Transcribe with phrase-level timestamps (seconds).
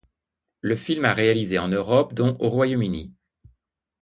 [0.61, 3.13] Le film a réalisé en Europe dont au Royaume-Uni.